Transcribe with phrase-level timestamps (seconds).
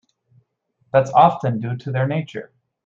[0.91, 2.51] That's often due to their nature.